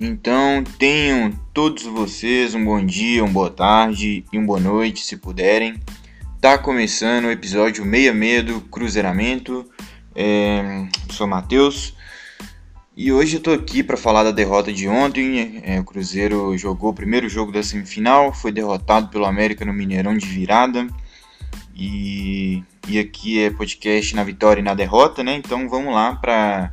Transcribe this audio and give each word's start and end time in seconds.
Então 0.00 0.62
tenham 0.78 1.32
todos 1.52 1.82
vocês 1.82 2.54
um 2.54 2.64
bom 2.64 2.84
dia, 2.84 3.24
uma 3.24 3.32
boa 3.32 3.50
tarde 3.50 4.24
e 4.32 4.38
uma 4.38 4.46
boa 4.46 4.60
noite, 4.60 5.04
se 5.04 5.16
puderem. 5.16 5.74
Tá 6.40 6.56
começando 6.56 7.24
o 7.24 7.30
episódio 7.32 7.82
66 7.82 8.44
do 8.44 8.60
Cruzeiramento. 8.60 9.68
É, 10.14 10.86
sou 11.10 11.26
Matheus 11.26 11.96
e 12.96 13.12
hoje 13.12 13.36
eu 13.36 13.40
tô 13.40 13.52
aqui 13.52 13.82
para 13.82 13.96
falar 13.96 14.22
da 14.22 14.30
derrota 14.30 14.72
de 14.72 14.86
ontem. 14.86 15.60
É, 15.64 15.80
o 15.80 15.84
Cruzeiro 15.84 16.56
jogou 16.56 16.90
o 16.90 16.94
primeiro 16.94 17.28
jogo 17.28 17.50
da 17.50 17.62
semifinal, 17.62 18.32
foi 18.32 18.52
derrotado 18.52 19.08
pelo 19.08 19.24
América 19.24 19.64
no 19.64 19.72
Mineirão 19.72 20.16
de 20.16 20.26
virada. 20.26 20.86
E, 21.74 22.62
e 22.86 23.00
aqui 23.00 23.40
é 23.40 23.50
podcast 23.50 24.14
na 24.14 24.22
vitória 24.22 24.60
e 24.60 24.64
na 24.64 24.74
derrota, 24.74 25.24
né? 25.24 25.34
Então 25.34 25.68
vamos 25.68 25.92
lá 25.92 26.14
para 26.14 26.70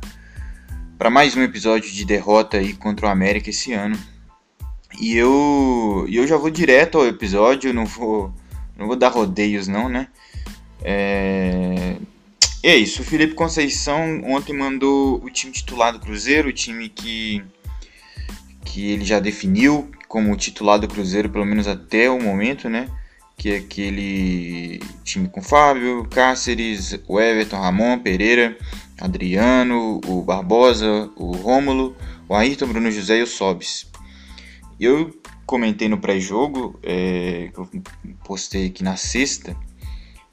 para 0.98 1.10
mais 1.10 1.36
um 1.36 1.42
episódio 1.42 1.90
de 1.92 2.04
derrota 2.04 2.56
aí 2.56 2.72
contra 2.72 3.06
o 3.06 3.10
América 3.10 3.50
esse 3.50 3.72
ano. 3.72 3.98
E 4.98 5.14
eu, 5.14 6.06
eu 6.10 6.26
já 6.26 6.36
vou 6.36 6.50
direto 6.50 6.98
ao 6.98 7.06
episódio, 7.06 7.74
não 7.74 7.84
vou, 7.84 8.32
não 8.76 8.86
vou 8.86 8.96
dar 8.96 9.08
rodeios 9.08 9.68
não, 9.68 9.88
né? 9.88 10.08
É, 10.82 11.96
é 12.62 12.76
isso, 12.76 13.02
o 13.02 13.04
Felipe 13.04 13.34
Conceição 13.34 14.22
ontem 14.24 14.54
mandou 14.54 15.22
o 15.22 15.28
time 15.28 15.52
titular 15.52 15.92
do 15.92 16.00
Cruzeiro, 16.00 16.48
o 16.48 16.52
time 16.52 16.88
que, 16.88 17.44
que 18.64 18.90
ele 18.90 19.04
já 19.04 19.20
definiu 19.20 19.90
como 20.08 20.36
titular 20.36 20.78
do 20.78 20.88
Cruzeiro, 20.88 21.28
pelo 21.28 21.44
menos 21.44 21.68
até 21.68 22.08
o 22.10 22.20
momento, 22.20 22.70
né? 22.70 22.88
Que 23.36 23.50
é 23.50 23.56
aquele 23.58 24.80
time 25.04 25.28
com 25.28 25.42
Fábio, 25.42 26.08
Cáceres, 26.08 26.94
Everton, 26.94 27.60
Ramon, 27.60 27.98
Pereira, 27.98 28.56
Adriano, 29.00 30.00
o 30.06 30.22
Barbosa, 30.22 31.10
o 31.16 31.32
Rômulo, 31.32 31.96
o 32.28 32.34
Ayrton, 32.34 32.66
Bruno 32.66 32.90
José 32.90 33.18
e 33.18 33.22
o 33.22 33.26
Sobis. 33.26 33.86
Eu 34.80 35.14
comentei 35.44 35.88
no 35.88 35.98
pré-jogo, 35.98 36.78
é, 36.82 37.50
que 37.52 37.58
eu 37.58 37.68
postei 38.24 38.66
aqui 38.66 38.82
na 38.82 38.96
sexta, 38.96 39.56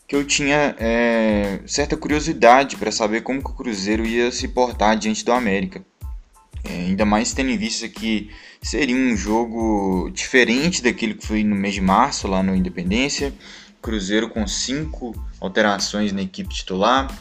que 0.07 0.15
eu 0.15 0.25
tinha 0.25 0.75
é, 0.79 1.59
certa 1.65 1.95
curiosidade 1.95 2.77
para 2.77 2.91
saber 2.91 3.21
como 3.21 3.39
o 3.39 3.43
Cruzeiro 3.43 4.05
ia 4.05 4.31
se 4.31 4.47
portar 4.47 4.97
diante 4.97 5.23
do 5.23 5.31
América. 5.31 5.85
É, 6.63 6.73
ainda 6.73 7.05
mais 7.05 7.33
tendo 7.33 7.49
em 7.49 7.57
vista 7.57 7.89
que 7.89 8.29
seria 8.61 8.95
um 8.95 9.15
jogo 9.17 10.09
diferente 10.11 10.81
daquele 10.81 11.13
que 11.13 11.27
foi 11.27 11.43
no 11.43 11.55
mês 11.55 11.73
de 11.73 11.81
março, 11.81 12.27
lá 12.27 12.41
no 12.41 12.55
Independência. 12.55 13.33
Cruzeiro 13.81 14.29
com 14.29 14.47
cinco 14.47 15.13
alterações 15.41 16.13
na 16.13 16.21
equipe 16.21 16.53
titular 16.53 17.13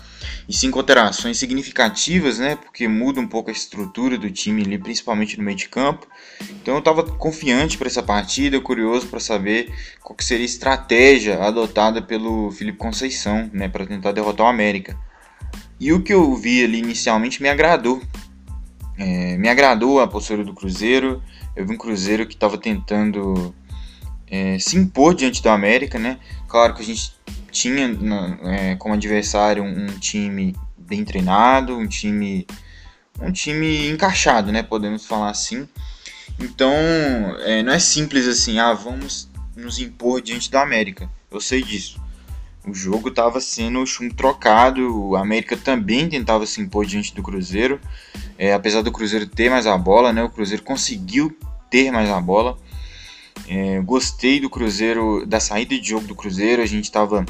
e 0.49 0.53
cinco 0.53 0.79
alterações 0.79 1.39
significativas, 1.39 2.39
né? 2.39 2.57
Porque 2.57 2.87
muda 2.89 3.21
um 3.21 3.27
pouco 3.27 3.51
a 3.51 3.53
estrutura 3.53 4.19
do 4.19 4.31
time 4.31 4.63
ali, 4.63 4.79
principalmente 4.79 5.39
no 5.39 5.45
meio 5.45 5.57
de 5.57 5.69
campo. 5.69 6.07
Então 6.63 6.75
eu 6.75 6.79
estava 6.79 7.03
confiante 7.03 7.79
para 7.79 7.89
essa 7.89 8.03
partida, 8.03 8.61
curioso 8.61 9.07
para 9.07 9.21
saber 9.21 9.73
qual 10.03 10.17
seria 10.21 10.45
a 10.45 10.47
estratégia 10.47 11.43
adotada 11.43 12.03
pelo 12.03 12.51
Felipe 12.51 12.79
Conceição, 12.79 13.51
né? 13.53 13.69
Para 13.69 13.87
tentar 13.87 14.13
derrotar 14.13 14.47
o 14.47 14.49
América. 14.49 14.97
E 15.79 15.93
o 15.93 16.03
que 16.03 16.13
eu 16.13 16.35
vi 16.37 16.63
ali 16.63 16.79
inicialmente 16.79 17.43
me 17.43 17.49
agradou. 17.49 18.01
É, 18.99 19.37
me 19.37 19.49
agradou 19.49 20.01
a 20.01 20.07
postura 20.07 20.45
do 20.45 20.55
Cruzeiro. 20.55 21.23
Eu 21.57 21.67
vi 21.67 21.75
um 21.75 21.79
Cruzeiro 21.79 22.27
que 22.27 22.35
estava 22.35 22.57
tentando 22.57 23.55
é, 24.33 24.59
se 24.59 24.77
impor 24.79 25.15
diante 25.15 25.43
do 25.43 25.49
América, 25.51 25.99
né? 25.99 26.19
Claro 26.53 26.75
que 26.75 26.83
a 26.83 26.85
gente 26.85 27.15
tinha 27.51 27.99
é, 28.43 28.77
como 28.77 28.93
adversário 28.93 29.65
um, 29.65 29.87
time 29.99 30.55
bem 30.77 31.03
treinado, 31.03 31.75
um 31.75 31.87
time 31.87 32.47
um 33.19 33.33
time 33.33 33.89
encaixado, 33.89 34.53
né? 34.53 34.63
Podemos 34.63 35.07
falar 35.07 35.31
assim. 35.31 35.67
Então, 36.39 36.71
é, 37.41 37.63
não 37.63 37.73
é 37.73 37.79
simples 37.79 38.29
assim, 38.29 38.59
ah, 38.59 38.75
vamos 38.75 39.31
nos 39.57 39.79
impor 39.79 40.21
diante 40.21 40.51
do 40.51 40.59
América. 40.59 41.09
Eu 41.31 41.41
sei 41.41 41.63
disso. 41.63 41.99
O 42.67 42.75
jogo 42.75 43.09
estava 43.09 43.41
sendo 43.41 43.83
trocado, 44.15 45.09
o 45.09 45.17
América 45.17 45.57
também 45.57 46.07
tentava 46.07 46.45
se 46.45 46.61
impor 46.61 46.85
diante 46.85 47.15
do 47.15 47.23
Cruzeiro. 47.23 47.81
É, 48.37 48.53
apesar 48.53 48.83
do 48.83 48.93
Cruzeiro 48.93 49.27
ter 49.27 49.49
mais 49.49 49.67
a 49.67 49.79
bola, 49.79 50.13
né, 50.13 50.23
o 50.23 50.29
Cruzeiro 50.29 50.63
conseguiu 50.63 51.35
ter 51.71 51.91
mais 51.91 52.11
a 52.11 52.21
bola. 52.21 52.59
É, 53.49 53.81
gostei 53.81 54.41
do 54.41 54.49
Cruzeiro, 54.49 55.27
da 55.27 55.41
saída 55.41 55.79
de 55.79 55.89
jogo 55.89 56.07
do 56.07 56.15
Cruzeiro. 56.15 56.63
A 56.63 56.67
gente 56.67 56.85
estava 56.85 57.25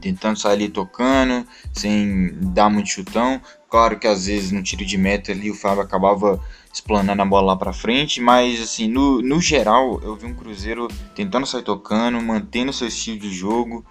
tentando 0.00 0.38
sair 0.38 0.54
ali 0.54 0.68
tocando, 0.68 1.46
sem 1.72 2.30
dar 2.52 2.70
muito 2.70 2.88
chutão. 2.88 3.40
Claro 3.68 3.98
que 3.98 4.06
às 4.06 4.26
vezes 4.26 4.50
no 4.50 4.62
tiro 4.62 4.84
de 4.84 4.98
meta 4.98 5.30
ali 5.30 5.50
o 5.50 5.54
Fábio 5.54 5.82
acabava 5.82 6.42
explanando 6.72 7.22
a 7.22 7.24
bola 7.24 7.48
lá 7.48 7.56
para 7.56 7.72
frente, 7.72 8.20
mas 8.20 8.60
assim, 8.60 8.88
no, 8.88 9.20
no 9.22 9.40
geral 9.40 10.00
eu 10.02 10.16
vi 10.16 10.26
um 10.26 10.34
Cruzeiro 10.34 10.88
tentando 11.14 11.46
sair 11.46 11.62
tocando, 11.62 12.20
mantendo 12.20 12.72
seu 12.72 12.88
estilo 12.88 13.18
de 13.18 13.32
jogo. 13.32 13.84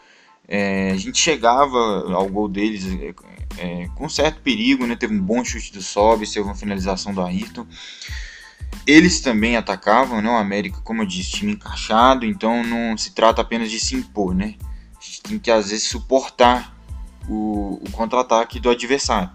É, 0.48 0.92
a 0.92 0.98
gente 0.98 1.18
chegava 1.18 1.78
ao 2.14 2.28
gol 2.28 2.50
deles 2.50 2.86
é, 2.86 3.14
é, 3.58 3.88
com 3.96 4.10
certo 4.10 4.42
perigo, 4.42 4.86
né? 4.86 4.96
Teve 4.96 5.16
um 5.16 5.22
bom 5.22 5.44
chute 5.46 5.72
do 5.72 5.82
Sobe, 5.82 6.28
teve 6.28 6.42
uma 6.42 6.56
finalização 6.56 7.14
do 7.14 7.22
Ayrton. 7.22 7.66
Eles 8.86 9.20
também 9.20 9.56
atacavam, 9.56 10.22
né? 10.22 10.30
O 10.30 10.36
América, 10.38 10.80
como 10.84 11.02
eu 11.02 11.06
disse, 11.06 11.32
time 11.32 11.52
encaixado, 11.54 12.26
então 12.26 12.64
não 12.64 12.98
se 12.98 13.12
trata 13.12 13.42
apenas 13.42 13.70
de 13.70 13.80
se 13.80 13.96
impor, 13.96 14.34
né? 14.34 14.56
A 15.00 15.04
gente 15.04 15.22
tem 15.22 15.40
que 15.40 15.52
às 15.52 15.70
vezes 15.70 15.88
suportar 15.88 16.76
o, 17.28 17.80
o 17.86 17.92
contra-ataque 17.92 18.60
do 18.60 18.70
adversário. 18.70 19.30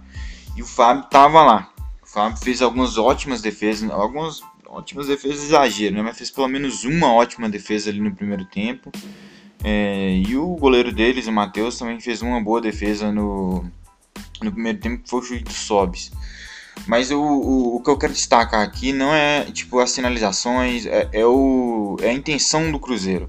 E 0.57 0.63
o 0.63 0.67
Fábio 0.67 1.05
estava 1.05 1.43
lá. 1.43 1.73
O 2.03 2.07
Fábio 2.07 2.37
fez 2.39 2.63
algumas 2.63 2.99
ótimas 2.99 3.41
defesas, 3.41 3.91
algumas 3.91 4.43
ótimas 4.67 5.07
defesas 5.07 5.45
exagero, 5.45 5.95
né? 5.95 6.03
Mas 6.03 6.19
fez 6.19 6.31
pelo 6.31 6.49
menos 6.49 6.85
uma 6.85 7.13
ótima 7.13 7.49
defesa 7.49 7.91
ali 7.91 8.01
no 8.01 8.15
primeiro 8.15 8.45
tempo. 8.45 8.91
É, 9.63 10.17
e 10.17 10.37
o 10.37 10.55
goleiro 10.57 10.93
deles, 10.93 11.27
o 11.27 11.33
Matheus, 11.33 11.79
também 11.79 11.99
fez 12.01 12.21
uma 12.21 12.41
boa 12.43 12.61
defesa 12.61 13.11
no, 13.11 13.65
no 14.43 14.53
primeiro 14.53 14.79
tempo, 14.79 15.03
que 15.03 15.09
foi 15.09 15.21
o 15.21 15.23
chute 15.23 15.45
do 15.45 15.53
Sobis. 15.53 16.13
Mas 16.87 17.11
o, 17.11 17.21
o, 17.21 17.77
o, 17.77 17.81
que 17.81 17.89
eu 17.89 17.97
quero 17.97 18.13
destacar 18.13 18.63
aqui 18.63 18.93
não 18.93 19.15
é 19.15 19.45
tipo 19.45 19.79
as 19.79 19.91
sinalizações, 19.91 20.87
é, 20.87 21.09
é, 21.13 21.25
o, 21.25 21.97
é 22.01 22.11
a 22.11 22.13
intenção 22.13 22.71
do 22.71 22.79
Cruzeiro. 22.79 23.27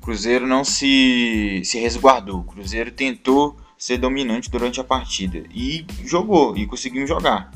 O 0.00 0.04
Cruzeiro 0.04 0.46
não 0.46 0.64
se, 0.64 1.62
se 1.64 1.78
resguardou, 1.78 2.40
o 2.40 2.44
Cruzeiro 2.44 2.90
tentou 2.90 3.56
ser 3.78 3.98
dominante 3.98 4.50
durante 4.50 4.80
a 4.80 4.84
partida 4.84 5.44
e 5.52 5.86
jogou, 6.04 6.56
e 6.56 6.66
conseguiu 6.66 7.06
jogar. 7.06 7.50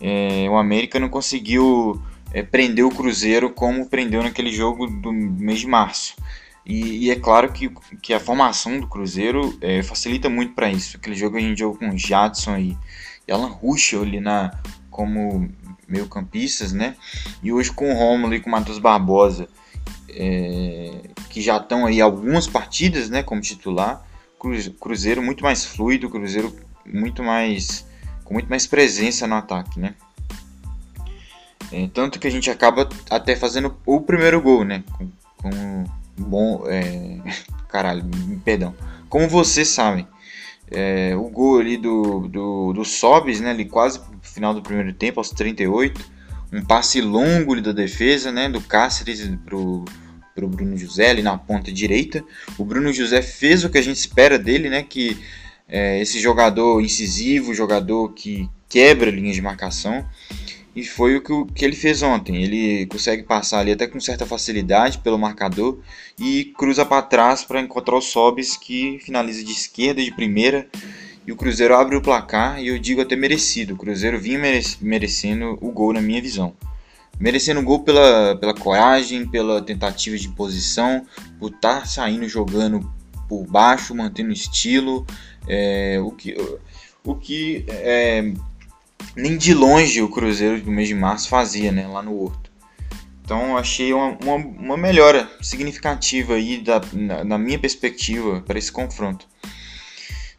É, 0.00 0.48
o 0.48 0.56
América 0.56 0.98
não 0.98 1.08
conseguiu 1.08 2.00
é, 2.32 2.42
prender 2.42 2.84
o 2.84 2.90
Cruzeiro 2.90 3.50
como 3.50 3.88
prendeu 3.88 4.22
naquele 4.22 4.50
jogo 4.50 4.86
do 4.86 5.12
mês 5.12 5.60
de 5.60 5.66
março. 5.66 6.16
E, 6.64 7.06
e, 7.06 7.10
é 7.10 7.16
claro 7.16 7.52
que, 7.52 7.70
que 8.00 8.14
a 8.14 8.20
formação 8.20 8.78
do 8.80 8.86
Cruzeiro 8.86 9.56
é, 9.60 9.82
facilita 9.82 10.28
muito 10.28 10.54
para 10.54 10.70
isso. 10.70 10.96
Aquele 10.96 11.16
jogo 11.16 11.36
a 11.36 11.40
gente 11.40 11.58
jogou 11.58 11.76
com 11.76 11.90
o 11.90 11.98
Jadson 11.98 12.56
e 12.56 12.78
e 13.26 13.32
Alan 13.32 13.48
Ruschel 13.48 14.02
ali 14.02 14.20
na, 14.20 14.52
como 14.90 15.48
meio 15.88 16.08
campistas, 16.08 16.72
né? 16.72 16.96
E 17.42 17.52
hoje 17.52 17.70
com 17.72 17.90
o 17.90 17.94
Romulo 17.94 18.34
e 18.34 18.40
com 18.40 18.48
o 18.48 18.52
Matheus 18.52 18.78
Barbosa, 18.78 19.48
é, 20.08 21.00
que 21.28 21.40
já 21.40 21.56
estão 21.56 21.86
aí 21.86 22.00
algumas 22.00 22.46
partidas, 22.46 23.10
né, 23.10 23.22
como 23.22 23.40
titular. 23.40 24.06
Cruzeiro 24.80 25.22
muito 25.22 25.44
mais 25.44 25.64
fluido, 25.64 26.10
Cruzeiro 26.10 26.54
muito 26.84 27.22
mais 27.22 27.86
com 28.24 28.34
muito 28.34 28.48
mais 28.48 28.66
presença 28.66 29.26
no 29.26 29.36
ataque, 29.36 29.78
né? 29.78 29.94
É, 31.70 31.88
tanto 31.94 32.18
que 32.18 32.26
a 32.26 32.30
gente 32.30 32.50
acaba 32.50 32.88
até 33.08 33.36
fazendo 33.36 33.76
o 33.86 34.00
primeiro 34.00 34.40
gol, 34.42 34.64
né? 34.64 34.82
Com, 34.92 35.10
com 35.36 35.84
bom, 36.18 36.64
é, 36.66 37.18
caralho, 37.68 38.04
perdão. 38.44 38.74
Como 39.08 39.28
vocês 39.28 39.68
sabem, 39.68 40.06
é, 40.74 41.14
o 41.16 41.28
gol 41.28 41.60
ali 41.60 41.76
do, 41.76 42.28
do, 42.28 42.72
do 42.72 42.84
Sobis, 42.84 43.40
né, 43.40 43.50
ali 43.50 43.64
quase 43.64 43.98
no 43.98 44.20
final 44.22 44.54
do 44.54 44.62
primeiro 44.62 44.92
tempo, 44.92 45.20
aos 45.20 45.30
38. 45.30 46.00
Um 46.52 46.64
passe 46.64 47.00
longo 47.00 47.52
ali 47.52 47.62
da 47.62 47.72
defesa, 47.72 48.30
né, 48.30 48.48
do 48.48 48.60
Cáceres 48.60 49.30
pro, 49.44 49.84
pro 50.34 50.48
Bruno 50.48 50.76
José 50.76 51.10
ali 51.10 51.22
na 51.22 51.36
ponta 51.38 51.72
direita. 51.72 52.22
O 52.58 52.64
Bruno 52.64 52.92
José 52.92 53.22
fez 53.22 53.64
o 53.64 53.70
que 53.70 53.78
a 53.78 53.82
gente 53.82 53.96
espera 53.96 54.38
dele, 54.38 54.68
né, 54.68 54.82
que 54.82 55.18
é, 55.68 56.00
esse 56.00 56.20
jogador 56.20 56.80
incisivo, 56.80 57.54
jogador 57.54 58.12
que 58.12 58.48
quebra 58.68 59.10
linhas 59.10 59.36
de 59.36 59.42
marcação. 59.42 60.04
E 60.74 60.84
foi 60.84 61.16
o 61.16 61.22
que, 61.22 61.52
que 61.54 61.64
ele 61.64 61.76
fez 61.76 62.02
ontem. 62.02 62.42
Ele 62.42 62.86
consegue 62.86 63.22
passar 63.22 63.60
ali 63.60 63.72
até 63.72 63.86
com 63.86 64.00
certa 64.00 64.24
facilidade 64.24 64.98
pelo 64.98 65.18
marcador 65.18 65.78
e 66.18 66.52
cruza 66.56 66.84
para 66.84 67.02
trás 67.02 67.44
para 67.44 67.60
encontrar 67.60 67.96
o 67.96 68.00
Sobis 68.00 68.56
que 68.56 68.98
finaliza 69.00 69.44
de 69.44 69.52
esquerda 69.52 70.00
e 70.00 70.06
de 70.06 70.14
primeira. 70.14 70.66
E 71.26 71.30
o 71.30 71.36
Cruzeiro 71.36 71.76
abre 71.76 71.94
o 71.94 72.02
placar 72.02 72.60
e 72.60 72.68
eu 72.68 72.78
digo 72.78 73.00
até 73.00 73.14
merecido. 73.14 73.74
O 73.74 73.76
Cruzeiro 73.76 74.18
vinha 74.18 74.40
merecendo 74.80 75.58
o 75.60 75.70
gol 75.70 75.92
na 75.92 76.00
minha 76.00 76.20
visão. 76.20 76.54
Merecendo 77.20 77.60
o 77.60 77.62
gol 77.62 77.80
pela, 77.80 78.36
pela 78.36 78.54
coragem, 78.54 79.28
pela 79.28 79.62
tentativa 79.62 80.16
de 80.16 80.28
posição, 80.30 81.06
por 81.38 81.52
estar 81.52 81.80
tá 81.80 81.86
saindo 81.86 82.26
jogando 82.28 82.90
por 83.28 83.46
baixo, 83.46 83.94
mantendo 83.94 84.30
o 84.30 84.32
estilo. 84.32 85.06
É, 85.46 86.00
o 86.00 86.10
que, 86.10 86.34
o 87.04 87.14
que 87.14 87.64
é, 87.68 88.32
nem 89.16 89.36
de 89.36 89.54
longe 89.54 90.02
o 90.02 90.08
Cruzeiro 90.08 90.60
do 90.60 90.70
mês 90.70 90.88
de 90.88 90.94
março 90.94 91.28
fazia, 91.28 91.70
né, 91.70 91.86
lá 91.86 92.02
no 92.02 92.18
Horto. 92.20 92.50
Então 93.24 93.56
achei 93.56 93.92
uma, 93.92 94.18
uma, 94.22 94.34
uma, 94.34 94.76
melhora 94.76 95.30
significativa 95.40 96.34
aí 96.34 96.58
da, 96.58 96.80
na, 96.92 97.24
na 97.24 97.38
minha 97.38 97.58
perspectiva 97.58 98.40
para 98.40 98.58
esse 98.58 98.70
confronto. 98.70 99.26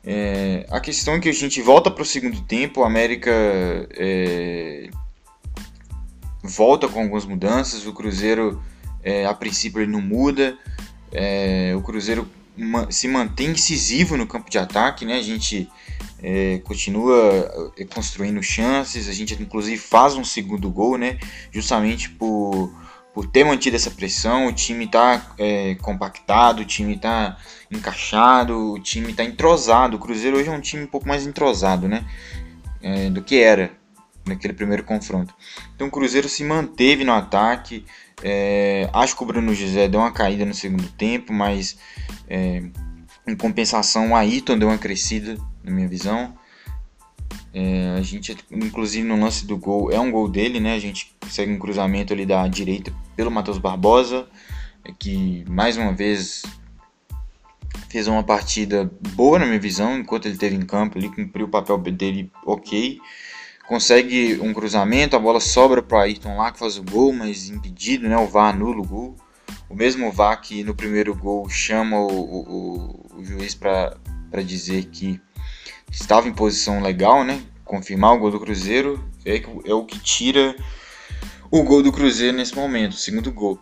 É, 0.06 0.66
a 0.70 0.82
questão 0.82 1.16
é 1.16 1.20
que 1.20 1.30
a 1.30 1.34
gente 1.34 1.62
volta 1.62 1.90
para 1.90 2.04
o 2.04 2.06
segundo 2.06 2.42
tempo, 2.42 2.82
o 2.82 2.84
América 2.84 3.32
é, 3.92 4.90
volta 6.44 6.90
com 6.90 7.02
algumas 7.02 7.26
mudanças, 7.26 7.88
o 7.88 7.94
Cruzeiro 7.94 8.62
é, 9.02 9.26
a 9.26 9.34
princípio 9.34 9.82
ele 9.82 9.92
não 9.92 10.02
muda, 10.02 10.58
é, 11.12 11.74
o 11.76 11.82
Cruzeiro 11.82 12.28
se 12.90 13.08
mantém 13.08 13.52
incisivo 13.52 14.16
no 14.16 14.28
campo 14.28 14.50
de 14.50 14.58
ataque, 14.58 15.06
né? 15.06 15.18
A 15.18 15.22
gente 15.22 15.70
é, 16.22 16.60
continua 16.60 17.74
é, 17.78 17.86
construindo 17.86 18.42
chances, 18.42 19.10
a 19.10 19.14
gente 19.14 19.34
inclusive 19.42 19.78
faz 19.78 20.16
um 20.16 20.24
segundo 20.24 20.70
gol, 20.70 20.98
né? 20.98 21.20
Justamente 21.52 22.10
por, 22.10 22.72
por 23.14 23.28
ter 23.28 23.44
mantido 23.44 23.76
essa 23.76 23.92
pressão, 23.92 24.48
o 24.48 24.54
time 24.54 24.86
está 24.86 25.34
é, 25.38 25.76
compactado, 25.76 26.62
o 26.62 26.66
time 26.66 26.96
está 26.96 27.38
encaixado, 27.70 28.74
o 28.74 28.80
time 28.80 29.12
está 29.12 29.24
entrosado. 29.24 29.98
O 29.98 30.00
Cruzeiro 30.00 30.38
hoje 30.38 30.50
é 30.50 30.52
um 30.52 30.62
time 30.62 30.84
um 30.84 30.88
pouco 30.88 31.08
mais 31.08 31.26
entrosado, 31.26 31.88
né? 31.88 32.06
É, 32.82 33.10
do 33.10 33.22
que 33.22 33.38
era 33.40 33.72
naquele 34.26 34.54
primeiro 34.54 34.84
confronto. 34.84 35.34
Então 35.76 35.88
o 35.88 35.92
Cruzeiro 35.92 36.30
se 36.30 36.44
manteve 36.44 37.04
no 37.04 37.14
ataque. 37.14 37.86
É, 38.22 38.90
acho 38.94 39.16
que 39.16 39.24
o 39.24 39.26
Bruno 39.26 39.54
José 39.54 39.88
deu 39.88 40.00
uma 40.00 40.12
caída 40.12 40.46
no 40.46 40.54
segundo 40.54 40.88
tempo, 40.92 41.34
mas 41.34 41.78
é, 42.28 42.64
em 43.28 43.36
compensação 43.36 44.12
o 44.12 44.16
Ayrton 44.16 44.58
deu 44.58 44.68
uma 44.68 44.78
crescida, 44.78 45.38
na 45.64 45.72
minha 45.72 45.88
visão. 45.88 46.38
É, 47.54 47.96
a 47.98 48.02
gente, 48.02 48.36
inclusive 48.52 49.08
no 49.08 49.20
lance 49.20 49.46
do 49.46 49.58
gol, 49.58 49.92
é 49.92 50.00
um 50.00 50.12
gol 50.12 50.28
dele, 50.28 50.60
né? 50.60 50.74
A 50.74 50.80
gente 50.80 51.16
consegue 51.20 51.52
um 51.52 51.60
cruzamento 51.60 52.14
ali 52.14 52.26
da 52.26 52.48
direita 52.48 52.94
pelo 53.16 53.32
Matheus 53.32 53.58
Barbosa, 53.58 54.28
que 55.00 55.46
mais 55.48 55.78
uma 55.78 55.94
vez 55.94 56.44
fez 57.90 58.08
uma 58.08 58.24
partida 58.24 58.92
boa 59.16 59.38
na 59.38 59.46
minha 59.46 59.60
visão, 59.60 60.00
enquanto 60.00 60.26
ele 60.26 60.34
esteve 60.34 60.56
em 60.56 60.66
campo, 60.66 60.98
ele 60.98 61.10
cumpriu 61.10 61.46
o 61.46 61.50
papel 61.50 61.78
dele 61.78 62.32
ok 62.46 63.00
consegue 63.68 64.40
um 64.42 64.54
cruzamento, 64.54 65.16
a 65.16 65.20
bola 65.20 65.40
sobra 65.40 65.82
para 65.82 66.02
Ayrton 66.02 66.38
lá 66.38 66.52
que 66.52 66.60
faz 66.60 66.78
o 66.78 66.84
gol, 66.84 67.14
mas 67.14 67.50
impedido, 67.50 68.08
né? 68.08 68.18
O 68.18 68.28
VAR 68.28 68.54
anula 68.54 68.80
o 68.80 68.86
gol. 68.86 69.16
O 69.70 69.76
mesmo 69.76 70.12
VAR 70.12 70.40
que 70.42 70.64
no 70.64 70.76
primeiro 70.76 71.16
gol 71.16 71.50
chama 71.50 71.98
o, 71.98 72.08
o, 72.08 73.20
o 73.20 73.26
juiz 73.26 73.56
para 73.56 73.98
dizer 74.46 74.86
que 74.86 75.20
estava 75.92 76.28
em 76.28 76.34
posição 76.34 76.82
legal, 76.82 77.24
né? 77.24 77.42
Confirmar 77.64 78.14
o 78.14 78.20
gol 78.20 78.32
do 78.32 78.40
Cruzeiro 78.40 79.04
é, 79.26 79.42
é 79.66 79.74
o 79.74 79.86
que 79.86 80.00
tira 80.00 80.56
o 81.50 81.64
gol 81.64 81.82
do 81.82 81.92
Cruzeiro 81.92 82.36
nesse 82.36 82.56
momento, 82.56 82.94
o 82.94 82.98
segundo 82.98 83.32
gol. 83.32 83.60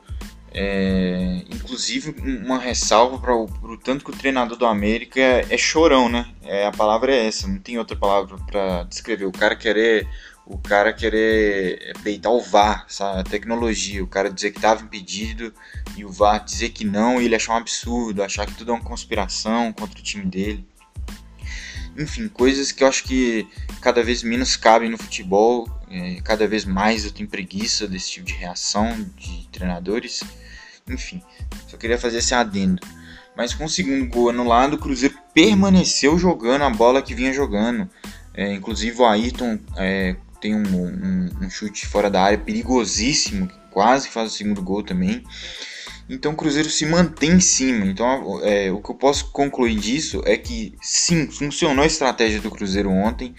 É, 0.54 1.44
inclusive, 1.50 2.14
uma 2.44 2.60
ressalva 2.60 3.18
para 3.18 3.34
o 3.36 3.78
tanto 3.78 4.04
que 4.04 4.12
o 4.12 4.18
treinador 4.18 4.58
do 4.58 4.66
América 4.66 5.20
é, 5.20 5.46
é, 5.50 5.58
chorão, 5.58 6.10
né? 6.10 6.28
É, 6.44 6.66
a 6.66 6.72
palavra 6.72 7.16
é 7.16 7.28
essa, 7.28 7.48
não 7.48 7.58
tem 7.58 7.78
outra 7.78 7.96
palavra 7.96 8.38
para 8.46 8.84
descrever. 8.84 9.26
O 9.26 9.32
cara 9.32 9.56
querer, 9.56 10.08
o 10.46 10.58
cara 10.58 10.92
querer 10.92 11.94
peitar 12.04 12.34
o 12.34 12.42
VAR, 12.42 12.86
sabe? 12.90 13.22
a 13.22 13.24
tecnologia, 13.24 14.04
o 14.04 14.08
cara 14.08 14.30
dizer 14.30 14.52
que 14.52 14.58
estava 14.58 14.84
impedido 14.84 15.54
e 15.96 16.04
o 16.04 16.12
VAR 16.12 16.44
dizer 16.44 16.70
que 16.70 16.84
não 16.84 17.22
e 17.22 17.26
ele 17.26 17.36
achar 17.36 17.54
um 17.54 17.58
absurdo, 17.58 18.22
achar 18.22 18.46
que 18.46 18.56
tudo 18.56 18.72
é 18.72 18.76
uma 18.76 18.84
conspiração 18.84 19.72
contra 19.72 20.00
o 20.00 20.04
time 20.04 20.26
dele. 20.26 20.68
Enfim, 21.98 22.28
coisas 22.28 22.72
que 22.72 22.84
eu 22.84 22.88
acho 22.88 23.04
que 23.04 23.48
cada 23.82 24.04
vez 24.04 24.24
menos 24.24 24.56
cabem 24.56 24.90
no 24.90 24.98
futebol, 24.98 25.70
é, 25.90 26.22
cada 26.22 26.48
vez 26.48 26.66
mais 26.66 27.06
eu 27.06 27.12
tenho 27.12 27.28
preguiça 27.28 27.88
desse 27.88 28.12
tipo 28.12 28.26
de 28.26 28.34
reação 28.34 29.08
de 29.18 29.48
treinadores. 29.52 30.24
Enfim, 30.88 31.22
só 31.68 31.78
queria 31.78 31.98
fazer 31.98 32.18
esse 32.18 32.34
adendo. 32.34 32.82
Mas 33.36 33.54
com 33.54 33.66
o 33.66 33.70
segundo 33.70 34.08
gol 34.08 34.30
anulado, 34.30 34.74
o 34.74 34.78
Cruzeiro 34.78 35.16
permaneceu 35.34 36.18
jogando 36.18 36.64
a 36.64 36.70
bola 36.70 37.02
que 37.02 37.16
vinha 37.16 37.34
jogando. 37.34 37.90
É, 38.34 38.54
inclusive 38.54 39.02
o 39.02 39.06
Ayrton 39.06 39.60
é, 39.78 40.16
tem 40.40 40.56
um, 40.56 40.64
um, 40.64 41.30
um, 41.42 41.50
chute 41.50 41.86
fora 41.86 42.10
da 42.10 42.22
área 42.22 42.38
perigosíssimo, 42.38 43.50
quase 43.70 44.10
faz 44.10 44.32
o 44.32 44.36
segundo 44.36 44.62
gol 44.62 44.84
também. 44.84 45.24
Então 46.10 46.34
o 46.34 46.36
Cruzeiro 46.36 46.70
se 46.70 46.86
mantém 46.86 47.32
em 47.32 47.40
cima. 47.40 47.86
Então 47.86 48.42
é, 48.44 48.72
o 48.72 48.82
que 48.82 48.92
eu 48.92 48.96
posso 48.96 49.32
concluir 49.32 49.76
disso 49.76 50.22
é 50.26 50.36
que 50.36 50.76
sim, 50.82 51.28
funcionou 51.30 51.84
a 51.84 51.88
estratégia 51.88 52.42
do 52.42 52.52
Cruzeiro 52.52 52.90
ontem. 52.90 53.34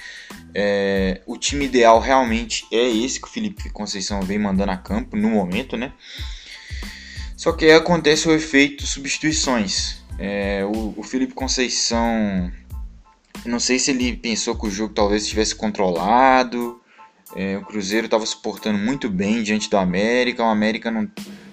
É, 0.54 1.22
o 1.26 1.36
time 1.36 1.64
ideal 1.64 1.98
realmente 2.00 2.66
é 2.70 2.88
esse 2.88 3.20
que 3.20 3.26
o 3.26 3.30
Felipe 3.30 3.70
Conceição 3.70 4.22
vem 4.22 4.38
mandando 4.38 4.72
a 4.72 4.76
campo 4.76 5.16
no 5.16 5.30
momento, 5.30 5.76
né? 5.76 5.92
Só 7.42 7.50
que 7.50 7.64
aí 7.64 7.72
acontece 7.72 8.28
o 8.28 8.32
efeito 8.32 8.86
substituições. 8.86 10.00
É, 10.16 10.64
o, 10.64 10.94
o 10.96 11.02
Felipe 11.02 11.34
Conceição, 11.34 12.52
não 13.44 13.58
sei 13.58 13.80
se 13.80 13.90
ele 13.90 14.16
pensou 14.16 14.54
que 14.54 14.68
o 14.68 14.70
jogo 14.70 14.94
talvez 14.94 15.24
estivesse 15.24 15.52
controlado. 15.52 16.80
É, 17.34 17.56
o 17.58 17.62
Cruzeiro 17.62 18.04
estava 18.04 18.24
suportando 18.24 18.78
muito 18.78 19.10
bem 19.10 19.42
diante 19.42 19.68
do 19.68 19.76
América. 19.76 20.44
O 20.44 20.46
América 20.46 20.88
não, 20.88 21.10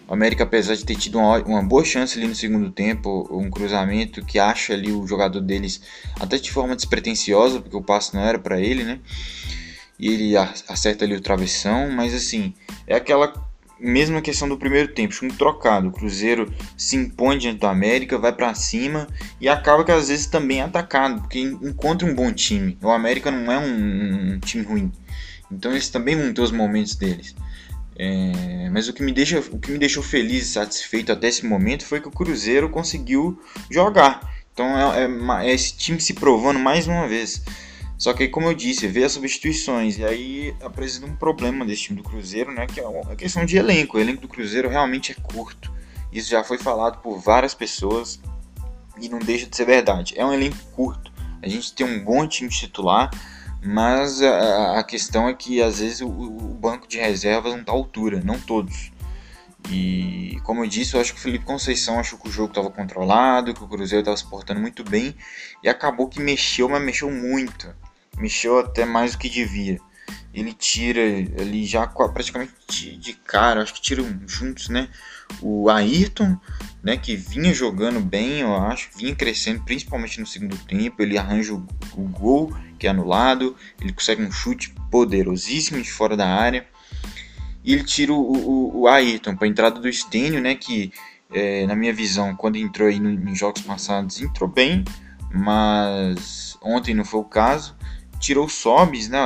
o 0.07 0.13
América, 0.13 0.43
apesar 0.43 0.75
de 0.75 0.85
ter 0.85 0.95
tido 0.95 1.17
uma, 1.17 1.39
uma, 1.39 1.63
boa 1.63 1.83
chance 1.83 2.19
ali 2.19 2.27
no 2.27 2.35
segundo 2.35 2.69
tempo, 2.69 3.27
um 3.31 3.49
cruzamento 3.49 4.23
que 4.23 4.37
acha 4.37 4.73
ali 4.73 4.91
o 4.91 5.07
jogador 5.07 5.41
deles 5.41 5.81
até 6.19 6.37
de 6.37 6.51
forma 6.51 6.75
despretensiosa, 6.75 7.59
porque 7.59 7.75
o 7.75 7.81
passe 7.81 8.13
não 8.13 8.21
era 8.21 8.37
para 8.37 8.61
ele, 8.61 8.83
né? 8.83 8.99
E 9.97 10.07
ele 10.07 10.37
acerta 10.37 11.03
ali 11.03 11.15
o 11.15 11.19
travessão, 11.19 11.89
mas 11.89 12.13
assim, 12.13 12.53
é 12.85 12.93
aquela 12.93 13.48
mesma 13.79 14.21
questão 14.21 14.47
do 14.47 14.57
primeiro 14.57 14.93
tempo, 14.93 15.13
um 15.23 15.29
trocado. 15.29 15.87
O 15.87 15.91
Cruzeiro 15.91 16.51
se 16.77 16.95
impõe 16.95 17.37
diante 17.37 17.59
do 17.59 17.67
América, 17.67 18.17
vai 18.17 18.33
para 18.33 18.53
cima 18.53 19.07
e 19.39 19.47
acaba 19.47 19.83
que 19.83 19.91
às 19.91 20.09
vezes 20.09 20.25
também 20.25 20.59
é 20.59 20.63
atacado, 20.63 21.21
porque 21.21 21.39
encontra 21.39 22.07
um 22.07 22.13
bom 22.13 22.31
time. 22.31 22.77
O 22.81 22.89
América 22.89 23.31
não 23.31 23.51
é 23.51 23.57
um, 23.57 24.33
um 24.33 24.39
time 24.39 24.63
ruim. 24.63 24.91
Então 25.51 25.71
eles 25.71 25.89
também 25.89 26.33
ter 26.33 26.41
os 26.41 26.51
momentos 26.51 26.95
deles. 26.95 27.35
É, 27.95 28.69
mas 28.71 28.87
o 28.87 28.93
que, 28.93 29.03
me 29.03 29.11
deixa, 29.11 29.39
o 29.51 29.59
que 29.59 29.71
me 29.71 29.77
deixou 29.77 30.01
feliz 30.01 30.45
e 30.45 30.53
satisfeito 30.53 31.11
até 31.11 31.27
esse 31.27 31.45
momento 31.45 31.85
foi 31.85 31.99
que 31.99 32.07
o 32.07 32.11
Cruzeiro 32.11 32.69
conseguiu 32.69 33.41
jogar. 33.69 34.21
Então 34.53 34.93
é, 34.93 35.03
é, 35.03 35.47
é 35.49 35.53
esse 35.53 35.75
time 35.75 35.99
se 35.99 36.13
provando 36.13 36.59
mais 36.59 36.87
uma 36.87 37.07
vez. 37.07 37.43
Só 37.99 38.13
que, 38.13 38.29
como 38.29 38.47
eu 38.47 38.53
disse, 38.53 38.87
vê 38.87 39.03
as 39.03 39.11
substituições 39.11 39.97
e 39.97 40.05
aí 40.05 40.55
apresenta 40.61 41.05
um 41.05 41.17
problema 41.17 41.65
desse 41.65 41.81
time 41.81 42.01
do 42.01 42.09
Cruzeiro, 42.09 42.49
né? 42.49 42.65
Que 42.65 42.79
é 42.79 42.85
a 42.85 43.13
questão 43.13 43.45
de 43.45 43.57
elenco. 43.57 43.97
O 43.97 43.99
elenco 43.99 44.21
do 44.21 44.27
Cruzeiro 44.29 44.69
realmente 44.69 45.11
é 45.11 45.15
curto. 45.15 45.69
Isso 46.09 46.29
já 46.29 46.41
foi 46.41 46.57
falado 46.57 47.01
por 47.01 47.19
várias 47.19 47.53
pessoas 47.53 48.17
e 49.01 49.09
não 49.09 49.19
deixa 49.19 49.47
de 49.47 49.55
ser 49.55 49.65
verdade. 49.65 50.13
É 50.17 50.25
um 50.25 50.31
elenco 50.31 50.55
curto. 50.71 51.11
A 51.41 51.49
gente 51.49 51.73
tem 51.73 51.85
um 51.85 52.01
bom 52.01 52.25
time 52.25 52.49
titular, 52.49 53.11
mas 53.61 54.21
a, 54.21 54.79
a 54.79 54.83
questão 54.85 55.27
é 55.27 55.33
que 55.33 55.61
às 55.61 55.79
vezes 55.79 55.99
o, 55.99 56.07
o 56.07 56.57
banco 56.57 56.87
de 56.87 56.97
reservas 56.97 57.51
não 57.51 57.59
está 57.59 57.73
à 57.73 57.75
altura, 57.75 58.21
não 58.23 58.39
todos. 58.39 58.93
E 59.69 60.39
como 60.45 60.63
eu 60.63 60.69
disse, 60.69 60.93
eu 60.93 61.01
acho 61.01 61.13
que 61.13 61.19
o 61.19 61.21
Felipe 61.21 61.43
Conceição 61.43 61.99
achou 61.99 62.17
que 62.17 62.29
o 62.29 62.31
jogo 62.31 62.47
estava 62.47 62.69
controlado, 62.69 63.53
que 63.53 63.61
o 63.61 63.67
Cruzeiro 63.67 64.03
estava 64.03 64.15
se 64.15 64.25
portando 64.25 64.61
muito 64.61 64.85
bem 64.85 65.13
e 65.61 65.67
acabou 65.67 66.07
que 66.07 66.21
mexeu, 66.21 66.69
mas 66.69 66.81
mexeu 66.81 67.11
muito 67.11 67.75
mexeu 68.19 68.59
até 68.59 68.85
mais 68.85 69.13
do 69.13 69.17
que 69.17 69.29
devia. 69.29 69.79
Ele 70.33 70.53
tira 70.53 71.01
ali 71.01 71.65
já 71.65 71.87
praticamente 71.87 72.97
de 72.97 73.13
cara, 73.13 73.63
acho 73.63 73.73
que 73.73 73.81
tiram 73.81 74.05
juntos, 74.27 74.69
né? 74.69 74.87
O 75.41 75.69
Ayrton, 75.69 76.37
né, 76.83 76.97
que 76.97 77.15
vinha 77.15 77.53
jogando 77.53 77.99
bem, 77.99 78.41
eu 78.41 78.55
acho, 78.55 78.89
vinha 78.95 79.15
crescendo, 79.15 79.63
principalmente 79.63 80.19
no 80.19 80.27
segundo 80.27 80.57
tempo. 80.57 81.01
Ele 81.01 81.17
arranja 81.17 81.53
o, 81.53 81.65
gol 82.03 82.55
que 82.77 82.87
é 82.87 82.91
anulado, 82.91 83.55
ele 83.81 83.91
consegue 83.91 84.23
um 84.23 84.31
chute 84.31 84.73
poderosíssimo 84.89 85.81
de 85.81 85.91
fora 85.91 86.15
da 86.15 86.27
área. 86.27 86.65
E 87.63 87.73
ele 87.73 87.83
tira 87.83 88.13
o, 88.13 88.17
o, 88.17 88.81
o 88.81 88.87
Ayrton 88.87 89.35
para 89.35 89.45
a 89.45 89.49
entrada 89.49 89.79
do 89.79 89.91
Stênio, 89.91 90.41
né, 90.41 90.55
que 90.55 90.91
é, 91.31 91.65
na 91.67 91.75
minha 91.75 91.93
visão, 91.93 92.35
quando 92.35 92.55
entrou 92.55 92.87
aí 92.87 92.99
no, 92.99 93.09
em 93.09 93.35
jogos 93.35 93.61
passados, 93.61 94.21
entrou 94.21 94.49
bem, 94.49 94.83
mas 95.33 96.57
ontem 96.61 96.93
não 96.93 97.03
foi 97.03 97.19
o 97.19 97.25
caso 97.25 97.75
tirou 98.19 98.45
o 98.45 98.49
Sobis, 98.49 99.07
né? 99.07 99.19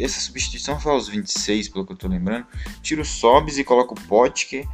Essa 0.00 0.20
substituição 0.20 0.80
foi 0.80 0.92
aos 0.92 1.08
26, 1.08 1.68
pelo 1.68 1.86
que 1.86 1.92
eu 1.92 1.96
tô 1.96 2.08
lembrando. 2.08 2.46
Tira 2.82 3.02
o 3.02 3.04
Sobis 3.04 3.58
e 3.58 3.64
coloca 3.64 3.92
o 3.92 4.00
Potker. 4.08 4.66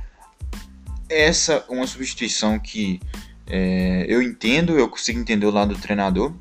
Essa 1.09 1.65
é 1.69 1.73
uma 1.73 1.87
substituição 1.87 2.59
que 2.59 3.01
é, 3.47 4.07
eu 4.09 4.23
entendo, 4.23 4.79
eu 4.79 4.89
consigo 4.89 5.19
entender 5.19 5.45
o 5.45 5.51
lado 5.51 5.75
do 5.75 5.81
treinador. 5.81 6.33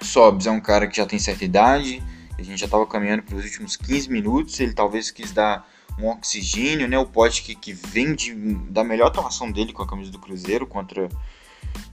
Sobis 0.00 0.46
é 0.46 0.50
um 0.50 0.60
cara 0.60 0.86
que 0.86 0.96
já 0.96 1.04
tem 1.04 1.18
certa 1.18 1.44
idade, 1.44 2.02
a 2.38 2.42
gente 2.42 2.58
já 2.58 2.66
estava 2.66 2.86
caminhando 2.86 3.24
para 3.24 3.34
os 3.34 3.44
últimos 3.44 3.76
15 3.76 4.08
minutos, 4.08 4.58
ele 4.60 4.72
talvez 4.72 5.10
quis 5.10 5.32
dar 5.32 5.68
um 5.98 6.06
oxigênio, 6.06 6.86
né? 6.86 6.96
O 6.96 7.04
Potker 7.04 7.58
que 7.58 7.72
vem 7.72 8.14
de, 8.14 8.32
da 8.70 8.84
melhor 8.84 9.08
atuação 9.08 9.50
dele 9.50 9.72
com 9.72 9.82
a 9.82 9.86
camisa 9.88 10.12
do 10.12 10.20
Cruzeiro 10.20 10.64
contra, 10.64 11.08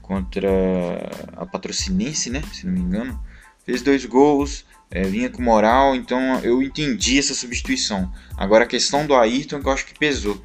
contra 0.04 0.50
a 1.36 1.48
Patrocinense, 1.48 2.30
né? 2.30 2.44
Se 2.54 2.68
não 2.68 2.74
me 2.74 2.82
engano 2.82 3.20
fez 3.66 3.82
dois 3.82 4.06
gols, 4.06 4.66
é, 4.92 5.04
vinha 5.04 5.30
com 5.30 5.42
moral, 5.42 5.96
então 5.96 6.40
eu 6.40 6.62
entendi 6.62 7.18
essa 7.18 7.34
substituição. 7.34 8.12
Agora 8.38 8.64
a 8.64 8.68
questão 8.68 9.06
do 9.06 9.16
Ayrton 9.16 9.60
que 9.60 9.68
eu 9.68 9.72
acho 9.72 9.86
que 9.86 9.98
pesou. 9.98 10.42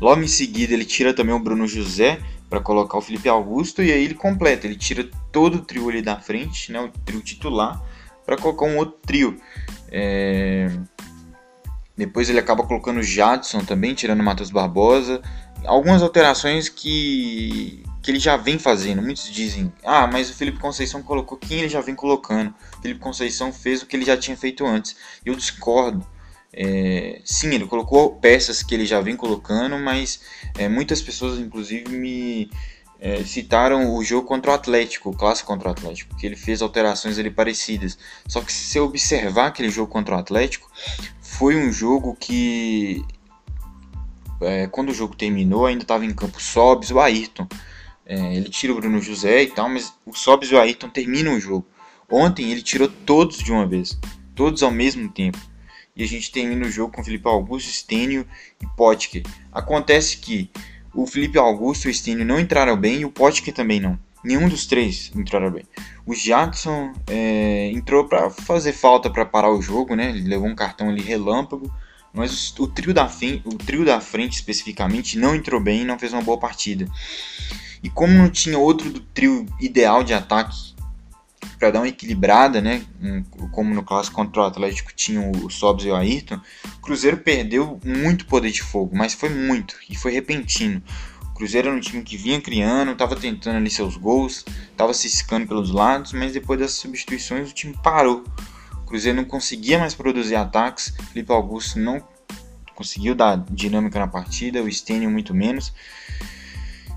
Logo 0.00 0.22
em 0.22 0.28
seguida 0.28 0.72
ele 0.72 0.84
tira 0.84 1.14
também 1.14 1.34
o 1.34 1.38
Bruno 1.38 1.66
José 1.66 2.18
para 2.48 2.60
colocar 2.60 2.98
o 2.98 3.02
Felipe 3.02 3.28
Augusto 3.28 3.82
e 3.82 3.92
aí 3.92 4.04
ele 4.04 4.14
completa, 4.14 4.66
ele 4.66 4.76
tira 4.76 5.08
todo 5.30 5.56
o 5.56 5.62
trio 5.62 5.88
ali 5.88 6.02
da 6.02 6.18
frente, 6.18 6.72
né, 6.72 6.80
o 6.80 6.88
trio 7.04 7.20
titular, 7.20 7.82
para 8.24 8.36
colocar 8.36 8.66
um 8.66 8.78
outro 8.78 8.96
trio. 9.04 9.36
É... 9.90 10.68
Depois 11.96 12.28
ele 12.28 12.40
acaba 12.40 12.64
colocando 12.64 12.98
o 12.98 13.02
Jadson 13.02 13.60
também, 13.60 13.94
tirando 13.94 14.20
o 14.20 14.24
Matheus 14.24 14.50
Barbosa. 14.50 15.22
Algumas 15.64 16.02
alterações 16.02 16.68
que 16.68 17.84
que 18.04 18.10
ele 18.10 18.20
já 18.20 18.36
vem 18.36 18.58
fazendo. 18.58 19.00
Muitos 19.00 19.32
dizem, 19.32 19.72
ah, 19.82 20.06
mas 20.06 20.28
o 20.28 20.34
Felipe 20.34 20.58
Conceição 20.58 21.02
colocou 21.02 21.38
quem 21.38 21.60
ele 21.60 21.70
já 21.70 21.80
vem 21.80 21.94
colocando. 21.94 22.54
O 22.78 22.82
Felipe 22.82 23.00
Conceição 23.00 23.50
fez 23.50 23.82
o 23.82 23.86
que 23.86 23.96
ele 23.96 24.04
já 24.04 24.14
tinha 24.14 24.36
feito 24.36 24.66
antes. 24.66 24.94
Eu 25.24 25.34
discordo. 25.34 26.06
É, 26.52 27.22
sim, 27.24 27.52
ele 27.54 27.66
colocou 27.66 28.16
peças 28.16 28.62
que 28.62 28.74
ele 28.74 28.84
já 28.84 29.00
vem 29.00 29.16
colocando, 29.16 29.78
mas 29.78 30.20
é, 30.58 30.68
muitas 30.68 31.00
pessoas, 31.00 31.38
inclusive, 31.38 31.88
me 31.88 32.50
é, 33.00 33.24
citaram 33.24 33.94
o 33.96 34.04
jogo 34.04 34.28
contra 34.28 34.50
o 34.50 34.54
Atlético, 34.54 35.08
o 35.08 35.16
clássico 35.16 35.46
contra 35.46 35.70
o 35.70 35.72
Atlético, 35.72 36.14
que 36.14 36.26
ele 36.26 36.36
fez 36.36 36.60
alterações 36.60 37.18
ali 37.18 37.30
parecidas. 37.30 37.96
Só 38.28 38.42
que 38.42 38.52
se 38.52 38.66
você 38.66 38.80
observar 38.80 39.46
aquele 39.46 39.70
jogo 39.70 39.90
contra 39.90 40.14
o 40.14 40.18
Atlético, 40.18 40.70
foi 41.22 41.56
um 41.56 41.72
jogo 41.72 42.14
que, 42.14 43.02
é, 44.42 44.66
quando 44.66 44.90
o 44.90 44.94
jogo 44.94 45.16
terminou, 45.16 45.64
ainda 45.64 45.84
estava 45.84 46.04
em 46.04 46.12
campo 46.12 46.40
Sobs, 46.40 46.90
o 46.90 47.00
Ayrton. 47.00 47.48
É, 48.06 48.36
ele 48.36 48.48
tira 48.48 48.72
o 48.72 48.76
Bruno 48.76 49.00
José 49.00 49.42
e 49.42 49.46
tal, 49.48 49.68
mas 49.68 49.92
o 50.04 50.12
Sobs 50.12 50.50
e 50.50 50.54
o 50.54 50.60
Ayrton 50.60 50.88
terminam 50.88 51.36
o 51.36 51.40
jogo. 51.40 51.66
Ontem 52.10 52.50
ele 52.50 52.62
tirou 52.62 52.88
todos 52.88 53.38
de 53.38 53.50
uma 53.50 53.66
vez, 53.66 53.98
todos 54.34 54.62
ao 54.62 54.70
mesmo 54.70 55.08
tempo. 55.08 55.38
E 55.96 56.02
a 56.02 56.06
gente 56.06 56.30
termina 56.30 56.66
o 56.66 56.70
jogo 56.70 56.92
com 56.92 57.04
Felipe 57.04 57.28
Augusto, 57.28 57.70
Stênio 57.70 58.26
e 58.60 58.66
Potker. 58.76 59.22
Acontece 59.52 60.18
que 60.18 60.50
o 60.92 61.06
Felipe 61.06 61.38
Augusto 61.38 61.86
e 61.86 61.90
o 61.90 61.94
Stênio 61.94 62.24
não 62.24 62.38
entraram 62.38 62.76
bem 62.76 63.00
e 63.00 63.04
o 63.04 63.10
Potker 63.10 63.54
também 63.54 63.80
não. 63.80 63.98
Nenhum 64.24 64.48
dos 64.48 64.66
três 64.66 65.12
entraram 65.14 65.50
bem. 65.50 65.64
O 66.06 66.14
Jackson 66.14 66.92
é, 67.06 67.70
entrou 67.72 68.08
para 68.08 68.30
fazer 68.30 68.72
falta 68.72 69.10
para 69.10 69.24
parar 69.24 69.50
o 69.50 69.60
jogo, 69.60 69.94
né? 69.94 70.10
Ele 70.10 70.28
levou 70.28 70.48
um 70.48 70.54
cartão 70.54 70.88
ali 70.88 71.02
relâmpago. 71.02 71.72
Mas 72.12 72.54
o, 72.58 72.68
trio 72.68 72.94
da 72.94 73.08
frente, 73.08 73.42
o 73.44 73.54
trio 73.54 73.84
da 73.84 74.00
frente 74.00 74.34
especificamente 74.34 75.18
não 75.18 75.34
entrou 75.34 75.60
bem, 75.60 75.84
não 75.84 75.98
fez 75.98 76.12
uma 76.12 76.22
boa 76.22 76.38
partida. 76.38 76.86
E 77.84 77.90
como 77.90 78.14
não 78.14 78.30
tinha 78.30 78.58
outro 78.58 78.90
do 78.90 78.98
trio 78.98 79.44
ideal 79.60 80.02
de 80.02 80.14
ataque 80.14 80.72
para 81.58 81.70
dar 81.70 81.80
uma 81.80 81.88
equilibrada, 81.88 82.62
né? 82.62 82.82
Como 83.52 83.74
no 83.74 83.82
clássico 83.82 84.16
contra 84.16 84.40
o 84.40 84.44
Atlético 84.46 84.90
tinha 84.94 85.20
o 85.20 85.50
Sobs 85.50 85.84
e 85.84 85.90
o 85.90 85.94
Ayrton, 85.94 86.40
o 86.64 86.80
Cruzeiro 86.80 87.18
perdeu 87.18 87.78
muito 87.84 88.24
poder 88.24 88.50
de 88.50 88.62
fogo, 88.62 88.96
mas 88.96 89.12
foi 89.12 89.28
muito 89.28 89.76
e 89.90 89.94
foi 89.94 90.12
repentino. 90.12 90.82
O 91.24 91.34
Cruzeiro 91.34 91.68
era 91.68 91.76
um 91.76 91.80
time 91.80 92.02
que 92.02 92.16
vinha 92.16 92.40
criando, 92.40 92.92
estava 92.92 93.16
tentando 93.16 93.56
ali 93.58 93.70
seus 93.70 93.98
gols, 93.98 94.46
estava 94.70 94.94
ciscando 94.94 95.46
pelos 95.46 95.70
lados, 95.70 96.14
mas 96.14 96.32
depois 96.32 96.58
das 96.58 96.72
substituições 96.72 97.50
o 97.50 97.52
time 97.52 97.76
parou. 97.82 98.24
O 98.72 98.86
Cruzeiro 98.86 99.18
não 99.18 99.26
conseguia 99.26 99.78
mais 99.78 99.94
produzir 99.94 100.36
ataques, 100.36 100.94
Felipe 101.12 101.32
Augusto 101.32 101.78
não 101.78 102.02
conseguiu 102.74 103.14
dar 103.14 103.44
dinâmica 103.50 103.98
na 103.98 104.06
partida, 104.06 104.62
o 104.62 104.72
Stênio 104.72 105.10
muito 105.10 105.34
menos. 105.34 105.72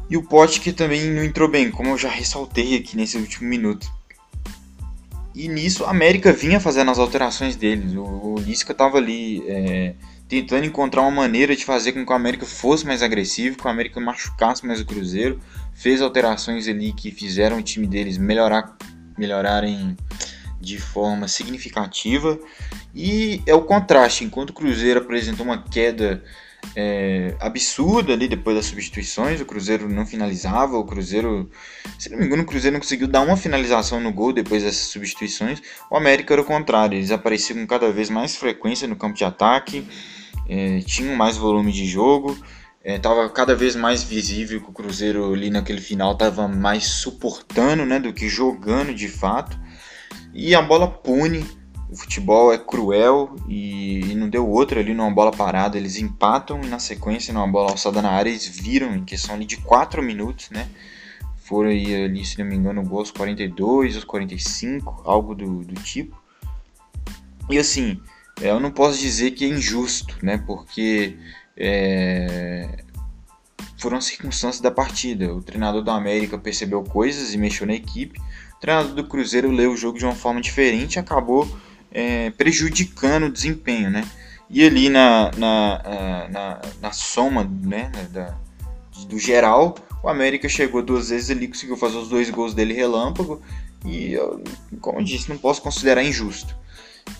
E 0.09 0.15
o 0.15 0.23
Pote 0.23 0.61
que 0.61 0.71
também 0.71 1.11
não 1.11 1.23
entrou 1.23 1.49
bem, 1.49 1.69
como 1.69 1.89
eu 1.89 1.97
já 1.97 2.09
ressaltei 2.09 2.77
aqui 2.77 2.95
nesse 2.95 3.17
último 3.17 3.47
minuto. 3.47 3.91
E 5.35 5.47
nisso 5.47 5.85
a 5.85 5.91
América 5.91 6.33
vinha 6.33 6.59
fazendo 6.59 6.89
as 6.89 6.97
alterações 6.97 7.55
deles. 7.55 7.93
O, 7.93 8.03
o 8.03 8.39
Lisca 8.39 8.71
estava 8.71 8.97
ali 8.97 9.43
é, 9.47 9.93
tentando 10.27 10.65
encontrar 10.65 11.01
uma 11.01 11.11
maneira 11.11 11.55
de 11.55 11.63
fazer 11.63 11.91
com 11.91 12.05
que 12.05 12.11
o 12.11 12.15
América 12.15 12.45
fosse 12.45 12.85
mais 12.85 13.03
agressivo, 13.03 13.57
que 13.57 13.67
o 13.67 13.69
América 13.69 13.99
machucasse 13.99 14.65
mais 14.65 14.81
o 14.81 14.85
Cruzeiro. 14.85 15.39
Fez 15.75 16.01
alterações 16.01 16.67
ali 16.67 16.91
que 16.91 17.11
fizeram 17.11 17.59
o 17.59 17.61
time 17.61 17.85
deles 17.85 18.17
melhorar, 18.17 18.75
melhorarem 19.17 19.95
de 20.59 20.79
forma 20.79 21.27
significativa. 21.27 22.39
E 22.95 23.43
é 23.45 23.53
o 23.53 23.61
contraste, 23.61 24.23
enquanto 24.23 24.49
o 24.49 24.53
Cruzeiro 24.53 25.01
apresentou 25.01 25.45
uma 25.45 25.61
queda 25.61 26.23
é, 26.75 27.36
absurda 27.39 28.13
ali 28.13 28.27
depois 28.27 28.55
das 28.55 28.65
substituições. 28.65 29.41
O 29.41 29.45
Cruzeiro 29.45 29.89
não 29.89 30.05
finalizava, 30.05 30.77
o 30.77 30.86
Cruzeiro, 30.86 31.50
se 31.97 32.09
não 32.09 32.17
me 32.17 32.25
engano, 32.25 32.43
o 32.43 32.45
Cruzeiro 32.45 32.74
não 32.74 32.81
conseguiu 32.81 33.07
dar 33.07 33.21
uma 33.21 33.38
finalização 33.38 34.00
no 34.00 34.12
gol 34.12 34.33
depois 34.33 34.63
dessas 34.63 34.88
substituições. 34.88 35.62
O 35.89 35.97
América 35.97 36.33
era 36.33 36.41
o 36.41 36.45
contrário, 36.45 36.97
eles 36.97 37.12
apareciam 37.12 37.59
com 37.59 37.67
cada 37.67 37.91
vez 37.91 38.09
mais 38.09 38.36
frequência 38.36 38.88
no 38.88 38.95
campo 38.95 39.15
de 39.15 39.24
ataque, 39.24 39.88
é, 40.47 40.79
tinham 40.81 41.15
mais 41.15 41.38
volume 41.38 41.71
de 41.71 41.86
jogo. 41.86 42.38
Estava 42.83 43.25
é, 43.25 43.29
cada 43.29 43.53
vez 43.53 43.75
mais 43.75 44.01
visível 44.01 44.62
que 44.62 44.69
o 44.69 44.74
Cruzeiro 44.74 45.33
ali 45.33 45.50
naquele 45.50 45.81
final 45.81 46.13
estava 46.13 46.47
mais 46.47 46.86
suportando 46.86 47.86
né, 47.86 48.00
do 48.00 48.13
que 48.13 48.29
jogando 48.29 48.93
de 48.93 49.09
fato. 49.09 49.59
E 50.33 50.55
a 50.55 50.62
bola 50.62 50.88
pune 50.88 51.45
o 51.89 51.96
futebol 51.96 52.53
é 52.53 52.58
cruel 52.58 53.36
e, 53.48 54.01
e, 54.12 54.15
não 54.15 54.29
deu 54.29 54.48
outra 54.48 54.82
ali 54.82 54.94
numa 54.94 55.10
bola 55.10 55.32
parada. 55.32 55.77
Eles 55.77 55.98
empatam 55.98 56.62
e 56.62 56.67
na 56.67 56.79
sequência, 56.79 57.34
numa 57.34 57.48
bola 57.48 57.72
alçada 57.72 58.01
na 58.01 58.12
área, 58.12 58.29
eles 58.29 58.48
viram 58.48 58.94
em 58.94 59.06
questão 59.06 59.36
ali 59.36 59.46
de 59.46 59.58
4 59.58 60.03
minutos, 60.03 60.50
né? 60.50 60.67
Foram 61.38 61.70
aí, 61.70 62.03
ali, 62.03 62.25
se 62.25 62.38
não 62.38 62.46
me 62.46 62.56
engano, 62.56 62.84
gols 62.84 63.10
42 63.10 63.96
ou 63.96 64.06
45, 64.06 65.01
algo 65.06 65.34
do, 65.34 65.63
do 65.63 65.82
tipo. 65.82 66.22
E 67.50 67.58
assim, 67.58 68.01
é, 68.41 68.50
eu 68.50 68.60
não 68.60 68.70
posso 68.70 69.00
dizer 69.00 69.32
que 69.32 69.46
é 69.46 69.48
injusto, 69.48 70.17
né? 70.22 70.38
Porque 70.46 71.15
é, 71.56 72.84
foram 73.77 74.01
circunstâncias 74.01 74.60
da 74.60 74.72
partida. 74.72 75.34
O 75.34 75.41
treinador 75.41 75.82
do 75.82 75.91
América 75.91 76.38
percebeu 76.38 76.84
coisas 76.84 77.34
e 77.34 77.38
mexeu 77.38 77.65
na 77.65 77.74
equipe. 77.74 78.20
O 78.58 78.60
treinador 78.60 78.94
do 78.94 79.06
Cruzeiro 79.06 79.50
leu 79.50 79.72
o 79.72 79.77
jogo 79.77 79.98
de 79.98 80.03
uma 80.03 80.15
forma 80.15 80.41
diferente 80.41 80.96
e 80.96 81.00
acabou 81.00 81.48
é, 81.91 82.29
prejudicando 82.32 83.25
o 83.25 83.32
desempenho, 83.32 83.89
né? 83.89 84.03
E 84.50 84.65
ali 84.65 84.89
na, 84.89 85.32
na, 85.36 85.82
é, 85.84 86.27
na, 86.29 86.62
na 86.82 86.91
soma 86.91 87.44
né, 87.44 87.91
da, 88.12 88.34
do 89.10 89.20
geral, 89.20 89.75
o 90.01 90.08
América 90.08 90.48
chegou 90.48 90.82
duas 90.82 91.10
vezes 91.10 91.29
ali, 91.29 91.48
conseguiu 91.48 91.75
fazer 91.75 91.98
os 91.98 92.08
dois 92.08 92.29
gols 92.29 92.53
dele 92.53 92.74
relâmpago. 92.74 93.41
E, 93.86 94.13
eu, 94.13 94.41
como 94.79 95.00
eu 95.00 95.03
disse, 95.03 95.29
não 95.29 95.38
posso 95.38 95.62
considerar 95.62 96.03
injusto. 96.03 96.56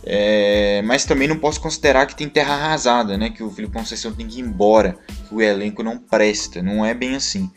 É, 0.04 0.82
mas 0.84 1.06
também 1.06 1.28
não 1.28 1.38
posso 1.38 1.62
considerar 1.62 2.06
que 2.06 2.16
tem 2.16 2.28
terra 2.28 2.54
arrasada, 2.54 3.18
né? 3.18 3.30
Que 3.30 3.44
o 3.44 3.52
Felipe 3.52 3.74
Conceição 3.74 4.14
tem 4.14 4.28
que 4.28 4.40
ir 4.40 4.44
embora, 4.44 4.98
que 5.28 5.34
o 5.34 5.42
elenco 5.42 5.84
não 5.84 5.98
presta. 5.98 6.62
Não 6.62 6.86
é 6.86 6.94
bem 6.94 7.16
assim. 7.16 7.52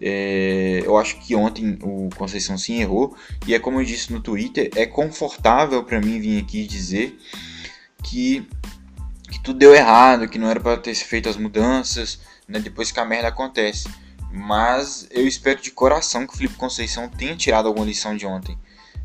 É, 0.00 0.80
eu 0.84 0.96
acho 0.96 1.18
que 1.18 1.34
ontem 1.34 1.76
o 1.82 2.08
Conceição 2.16 2.56
sim 2.56 2.80
errou 2.80 3.16
e 3.46 3.54
é 3.54 3.58
como 3.58 3.80
eu 3.80 3.84
disse 3.84 4.12
no 4.12 4.20
Twitter, 4.20 4.70
é 4.76 4.86
confortável 4.86 5.82
para 5.82 6.00
mim 6.00 6.20
vir 6.20 6.40
aqui 6.40 6.64
dizer 6.66 7.18
que, 8.02 8.46
que 9.28 9.42
tudo 9.42 9.58
deu 9.58 9.74
errado, 9.74 10.28
que 10.28 10.38
não 10.38 10.48
era 10.48 10.60
para 10.60 10.76
ter 10.76 10.94
feito 10.94 11.28
as 11.28 11.36
mudanças, 11.36 12.20
né, 12.46 12.60
depois 12.60 12.92
que 12.92 13.00
a 13.00 13.04
merda 13.04 13.28
acontece. 13.28 13.88
Mas 14.30 15.08
eu 15.10 15.26
espero 15.26 15.60
de 15.60 15.70
coração 15.70 16.26
que 16.26 16.34
o 16.34 16.36
Felipe 16.36 16.54
Conceição 16.54 17.08
tenha 17.08 17.34
tirado 17.34 17.66
alguma 17.66 17.86
lição 17.86 18.16
de 18.16 18.26
ontem. 18.26 18.56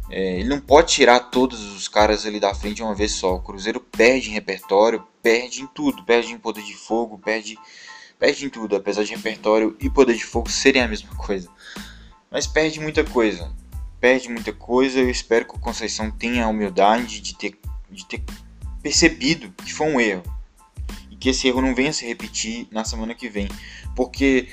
É, 0.09 0.39
ele 0.39 0.49
não 0.49 0.59
pode 0.59 0.93
tirar 0.93 1.19
todos 1.19 1.73
os 1.75 1.87
caras 1.87 2.25
ali 2.25 2.39
da 2.39 2.53
frente 2.53 2.75
de 2.75 2.83
uma 2.83 2.93
vez 2.93 3.13
só. 3.13 3.35
O 3.35 3.39
Cruzeiro 3.39 3.79
perde 3.79 4.29
em 4.29 4.33
repertório, 4.33 5.03
perde 5.21 5.61
em 5.61 5.67
tudo, 5.67 6.03
perde 6.03 6.33
em 6.33 6.37
poder 6.37 6.63
de 6.63 6.75
fogo, 6.75 7.17
perde 7.17 7.57
perde 8.23 8.45
em 8.45 8.49
tudo, 8.49 8.77
apesar 8.77 9.03
de 9.03 9.13
repertório 9.13 9.75
e 9.81 9.89
poder 9.89 10.15
de 10.15 10.23
fogo 10.23 10.49
serem 10.49 10.81
a 10.81 10.87
mesma 10.87 11.13
coisa. 11.13 11.49
Mas 12.31 12.47
perde 12.47 12.79
muita 12.79 13.03
coisa. 13.03 13.51
Perde 13.99 14.29
muita 14.29 14.53
coisa. 14.53 14.97
Eu 14.97 15.09
espero 15.09 15.43
que 15.43 15.53
o 15.53 15.59
Conceição 15.59 16.09
tenha 16.09 16.45
a 16.45 16.47
humildade 16.47 17.19
de 17.19 17.35
ter, 17.35 17.59
de 17.91 18.05
ter 18.05 18.23
percebido 18.81 19.51
que 19.51 19.73
foi 19.73 19.87
um 19.87 19.99
erro. 19.99 20.23
E 21.11 21.17
que 21.17 21.31
esse 21.31 21.49
erro 21.49 21.61
não 21.61 21.75
venha 21.75 21.91
se 21.91 22.05
repetir 22.05 22.65
na 22.71 22.85
semana 22.85 23.13
que 23.13 23.27
vem. 23.27 23.49
Porque 23.93 24.47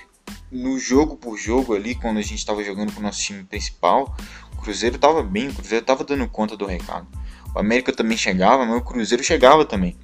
no 0.51 0.77
jogo 0.77 1.17
por 1.17 1.39
jogo 1.39 1.73
ali, 1.73 1.95
quando 1.95 2.19
a 2.19 2.23
gente 2.23 2.39
estava 2.39 2.65
jogando 2.65 2.93
com 2.93 2.99
o 2.99 3.05
nosso 3.05 3.23
time 3.23 3.45
principal, 3.45 4.17
o 4.53 4.57
Cruzeiro 4.57 4.97
estava 4.97 5.23
bem, 5.23 5.47
o 5.47 5.55
Cruzeiro 5.55 5.85
estava 5.85 6.03
dando 6.03 6.27
conta 6.27 6.57
do 6.57 6.67
recado. 6.67 7.07
O 7.55 7.59
América 7.61 7.93
também 7.93 8.17
chegava, 8.17 8.67
mas 8.67 8.79
o 8.79 8.85
Cruzeiro 8.85 9.23
chegava 9.23 9.65
também. 9.65 9.97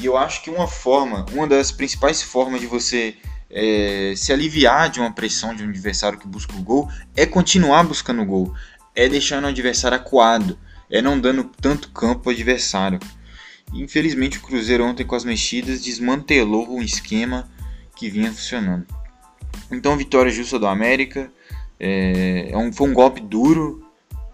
E 0.00 0.06
eu 0.06 0.16
acho 0.16 0.42
que 0.42 0.50
uma 0.50 0.68
forma, 0.68 1.24
uma 1.32 1.46
das 1.46 1.72
principais 1.72 2.22
formas 2.22 2.60
de 2.60 2.66
você 2.66 3.16
é, 3.50 4.12
se 4.16 4.32
aliviar 4.32 4.90
de 4.90 5.00
uma 5.00 5.12
pressão 5.12 5.54
de 5.54 5.64
um 5.64 5.68
adversário 5.68 6.18
que 6.18 6.26
busca 6.26 6.54
o 6.54 6.62
gol 6.62 6.90
é 7.14 7.24
continuar 7.24 7.82
buscando 7.84 8.22
o 8.22 8.26
gol, 8.26 8.54
é 8.94 9.08
deixando 9.08 9.44
o 9.44 9.48
adversário 9.48 9.96
acuado, 9.96 10.58
é 10.90 11.00
não 11.00 11.18
dando 11.18 11.44
tanto 11.44 11.90
campo 11.90 12.28
ao 12.28 12.34
adversário. 12.34 13.00
Infelizmente 13.72 14.38
o 14.38 14.42
Cruzeiro 14.42 14.84
ontem 14.84 15.04
com 15.04 15.14
as 15.14 15.24
mexidas 15.24 15.82
desmantelou 15.82 16.70
um 16.70 16.82
esquema 16.82 17.48
que 17.96 18.10
vinha 18.10 18.30
funcionando. 18.30 18.86
Então 19.70 19.96
vitória 19.96 20.30
justa 20.30 20.58
do 20.58 20.66
América, 20.66 21.30
é, 21.80 22.50
é 22.50 22.56
um, 22.56 22.72
foi 22.72 22.88
um 22.88 22.92
golpe 22.92 23.20
duro, 23.20 23.85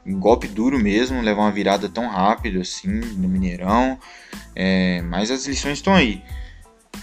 um 0.05 0.19
golpe 0.19 0.49
duro 0.49 0.79
mesmo, 0.79 1.21
levar 1.21 1.43
uma 1.43 1.53
virada 1.53 1.89
tão 1.89 2.09
rápido 2.09 2.61
assim 2.61 2.89
no 2.89 3.29
Mineirão. 3.29 3.99
É, 4.55 5.01
mas 5.03 5.31
as 5.31 5.47
lições 5.47 5.79
estão 5.79 5.95
aí. 5.95 6.23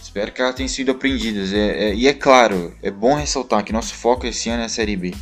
Espero 0.02 0.32
que 0.32 0.42
elas 0.42 0.56
tenham 0.56 0.68
sido 0.68 0.92
aprendidas. 0.92 1.54
É, 1.54 1.90
é, 1.90 1.96
e 1.96 2.08
é 2.08 2.14
claro, 2.14 2.76
é 2.82 2.92
bom 2.92 3.16
ressaltar 3.16 3.64
que 3.64 3.74
nosso 3.74 3.94
foco 3.94 4.26
esse 4.26 4.50
ano 4.50 4.64
é 4.64 4.66
a 4.66 4.70
Série 4.70 4.96
B. 4.96 5.14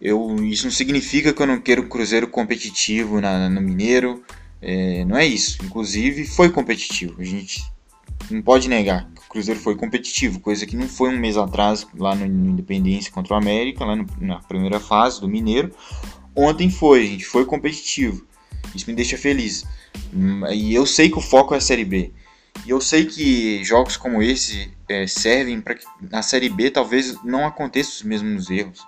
Eu, 0.00 0.36
isso 0.44 0.64
não 0.64 0.70
significa 0.70 1.32
que 1.32 1.40
eu 1.40 1.46
não 1.46 1.60
quero 1.60 1.88
Cruzeiro 1.88 2.28
competitivo 2.28 3.20
na, 3.20 3.48
no 3.48 3.60
Mineiro. 3.60 4.22
É, 4.60 5.04
não 5.04 5.16
é 5.16 5.26
isso. 5.26 5.58
Inclusive, 5.64 6.26
foi 6.26 6.50
competitivo. 6.50 7.20
A 7.20 7.24
gente 7.24 7.64
não 8.30 8.42
pode 8.42 8.68
negar 8.68 9.08
que 9.14 9.22
o 9.22 9.28
Cruzeiro 9.28 9.60
foi 9.60 9.74
competitivo, 9.76 10.40
coisa 10.40 10.66
que 10.66 10.76
não 10.76 10.88
foi 10.88 11.10
um 11.10 11.18
mês 11.18 11.36
atrás 11.36 11.86
lá 11.96 12.14
no, 12.14 12.26
no 12.26 12.50
Independência 12.50 13.12
contra 13.12 13.34
o 13.34 13.36
América, 13.36 13.84
lá 13.84 13.96
no, 13.96 14.06
na 14.20 14.40
primeira 14.40 14.80
fase 14.80 15.20
do 15.20 15.28
Mineiro. 15.28 15.72
Ontem 16.34 16.70
foi, 16.70 17.06
gente 17.06 17.24
foi 17.24 17.44
competitivo. 17.44 18.26
Isso 18.74 18.88
me 18.88 18.96
deixa 18.96 19.16
feliz. 19.16 19.64
E 20.52 20.74
eu 20.74 20.84
sei 20.86 21.08
que 21.08 21.18
o 21.18 21.22
foco 21.22 21.54
é 21.54 21.58
a 21.58 21.60
Série 21.60 21.84
B. 21.84 22.12
E 22.66 22.70
eu 22.70 22.80
sei 22.80 23.04
que 23.04 23.62
jogos 23.64 23.96
como 23.96 24.22
esse 24.22 24.70
é, 24.88 25.06
servem 25.06 25.60
para 25.60 25.74
que 25.74 25.84
na 26.10 26.22
Série 26.22 26.48
B 26.48 26.70
talvez 26.70 27.22
não 27.24 27.46
aconteçam 27.46 27.94
os 27.94 28.02
mesmos 28.02 28.50
erros. 28.50 28.80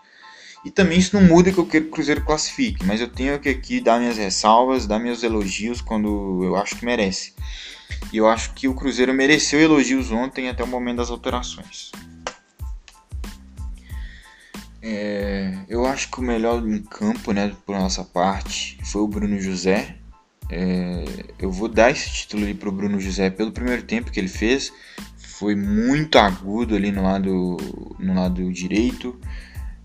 E 0.64 0.70
também 0.70 0.98
isso 0.98 1.14
não 1.14 1.22
muda 1.22 1.52
que 1.52 1.58
eu 1.58 1.66
quero 1.66 1.84
que 1.84 1.90
o 1.90 1.92
Cruzeiro 1.92 2.24
classifique, 2.24 2.84
mas 2.84 3.00
eu 3.00 3.08
tenho 3.08 3.38
que 3.38 3.48
aqui 3.48 3.80
dar 3.80 4.00
minhas 4.00 4.16
ressalvas, 4.16 4.86
dar 4.86 4.98
meus 4.98 5.22
elogios 5.22 5.80
quando 5.80 6.42
eu 6.42 6.56
acho 6.56 6.76
que 6.76 6.84
merece. 6.84 7.34
E 8.12 8.16
eu 8.16 8.26
acho 8.26 8.52
que 8.52 8.66
o 8.66 8.74
Cruzeiro 8.74 9.14
mereceu 9.14 9.60
elogios 9.60 10.10
ontem 10.10 10.48
até 10.48 10.64
o 10.64 10.66
momento 10.66 10.96
das 10.96 11.10
alterações. 11.10 11.92
É, 14.88 15.52
eu 15.68 15.84
acho 15.84 16.08
que 16.08 16.20
o 16.20 16.22
melhor 16.22 16.64
em 16.64 16.80
campo, 16.80 17.32
né, 17.32 17.52
por 17.66 17.74
nossa 17.76 18.04
parte, 18.04 18.78
foi 18.84 19.02
o 19.02 19.08
Bruno 19.08 19.40
José. 19.40 19.96
É, 20.48 21.04
eu 21.40 21.50
vou 21.50 21.66
dar 21.68 21.90
esse 21.90 22.08
título 22.08 22.44
ali 22.44 22.54
pro 22.54 22.70
Bruno 22.70 23.00
José 23.00 23.28
pelo 23.28 23.50
primeiro 23.50 23.82
tempo 23.82 24.12
que 24.12 24.20
ele 24.20 24.28
fez. 24.28 24.72
Foi 25.16 25.56
muito 25.56 26.16
agudo 26.18 26.76
ali 26.76 26.92
no 26.92 27.02
lado, 27.02 27.56
no 27.98 28.14
lado 28.14 28.52
direito. 28.52 29.20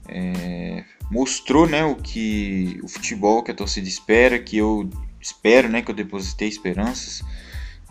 É, 0.07 0.83
mostrou 1.09 1.67
né, 1.67 1.83
o 1.83 1.95
que 1.95 2.79
o 2.83 2.87
futebol 2.87 3.41
que 3.41 3.49
a 3.49 3.55
torcida 3.55 3.87
espera, 3.87 4.37
que 4.37 4.57
eu 4.57 4.87
espero, 5.19 5.67
né, 5.67 5.81
que 5.81 5.89
eu 5.89 5.95
depositei 5.95 6.47
esperanças. 6.47 7.23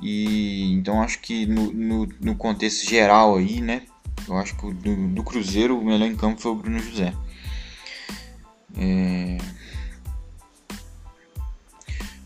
E 0.00 0.72
então 0.74 1.02
acho 1.02 1.18
que 1.18 1.44
no, 1.44 1.72
no, 1.72 2.08
no 2.20 2.36
contexto 2.36 2.88
geral 2.88 3.36
aí, 3.36 3.60
né, 3.60 3.82
eu 4.28 4.36
acho 4.36 4.56
que 4.56 4.72
do, 4.72 5.08
do, 5.08 5.22
Cruzeiro 5.22 5.78
o 5.78 5.84
melhor 5.84 6.06
em 6.06 6.16
campo 6.16 6.40
foi 6.40 6.52
o 6.52 6.54
Bruno 6.54 6.78
José. 6.78 7.14
É... 8.76 9.38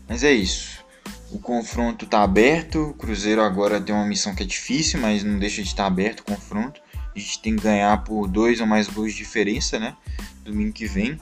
Mas 0.07 0.23
é 0.23 0.31
isso. 0.31 0.83
O 1.31 1.39
confronto 1.39 2.05
está 2.05 2.23
aberto. 2.23 2.89
O 2.89 2.93
Cruzeiro 2.93 3.41
agora 3.41 3.81
tem 3.81 3.93
uma 3.93 4.05
missão 4.05 4.35
que 4.35 4.43
é 4.43 4.45
difícil, 4.45 4.99
mas 4.99 5.23
não 5.23 5.39
deixa 5.39 5.61
de 5.61 5.67
estar 5.67 5.85
aberto 5.85 6.21
o 6.21 6.25
confronto. 6.25 6.79
A 7.15 7.19
gente 7.19 7.41
tem 7.41 7.55
que 7.55 7.63
ganhar 7.63 8.03
por 8.03 8.27
dois 8.27 8.59
ou 8.59 8.67
mais 8.67 8.87
gols 8.87 9.13
de 9.13 9.17
diferença, 9.17 9.79
né? 9.79 9.95
Domingo 10.43 10.73
que 10.73 10.85
vem. 10.85 11.19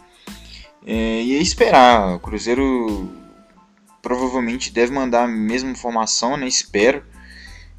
É, 0.86 1.22
e 1.22 1.36
é 1.36 1.42
esperar. 1.42 2.15
O 2.15 2.20
Cruzeiro 2.20 3.10
provavelmente 4.01 4.72
deve 4.72 4.92
mandar 4.92 5.24
a 5.24 5.27
mesma 5.27 5.74
formação, 5.75 6.36
né? 6.36 6.48
Espero. 6.48 7.03